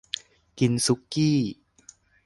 [0.59, 1.37] กินสุกี้